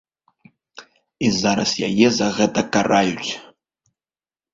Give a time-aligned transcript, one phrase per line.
[1.27, 3.29] І зараз яе за гэта караюць.